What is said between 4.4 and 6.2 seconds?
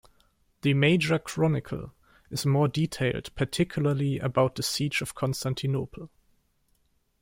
the siege of Constantinople.